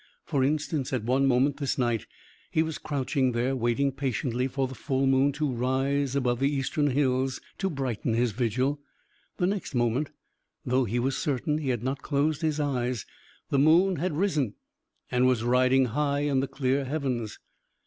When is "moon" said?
5.05-5.31, 13.59-13.97